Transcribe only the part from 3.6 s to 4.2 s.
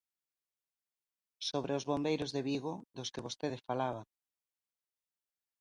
falaba.